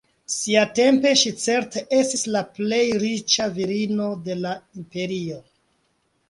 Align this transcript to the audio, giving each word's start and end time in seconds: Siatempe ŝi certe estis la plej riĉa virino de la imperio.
Siatempe 0.35 1.09
ŝi 1.23 1.31
certe 1.43 1.83
estis 1.97 2.23
la 2.37 2.41
plej 2.55 2.79
riĉa 3.05 3.47
virino 3.59 4.09
de 4.29 4.39
la 4.47 4.55
imperio. 4.81 5.39